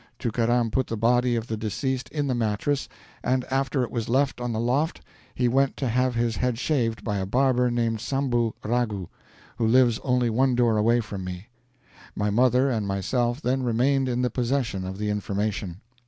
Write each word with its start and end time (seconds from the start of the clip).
Tookaram 0.17 0.71
put 0.71 0.87
the 0.87 0.97
body 0.97 1.35
of 1.35 1.45
the 1.45 1.55
deceased 1.55 2.09
in 2.09 2.25
the 2.25 2.33
mattress, 2.33 2.89
and, 3.23 3.45
after 3.51 3.83
it 3.83 3.91
was 3.91 4.09
left 4.09 4.41
on 4.41 4.51
the 4.51 4.59
loft, 4.59 4.99
he 5.35 5.47
went 5.47 5.77
to 5.77 5.87
have 5.87 6.15
his 6.15 6.37
head 6.37 6.57
shaved 6.57 7.03
by 7.03 7.17
a 7.19 7.25
barber 7.27 7.69
named 7.69 7.99
Sambhoo 8.01 8.53
Raghoo, 8.63 9.09
who 9.57 9.67
lives 9.67 9.99
only 9.99 10.31
one 10.31 10.55
door 10.55 10.75
away 10.75 11.01
from 11.01 11.23
me. 11.23 11.49
My 12.15 12.31
mother 12.31 12.67
and 12.67 12.87
myself 12.87 13.41
then 13.43 13.61
remained 13.61 14.09
in 14.09 14.23
the 14.23 14.31
possession 14.31 14.85
of 14.87 14.97
the 14.97 15.11
information. 15.11 15.81